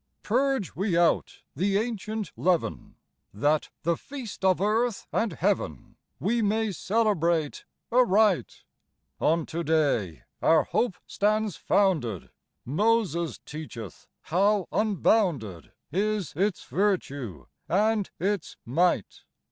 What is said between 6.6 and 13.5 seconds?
celebrate aright; On to day our hope stands founded: Moses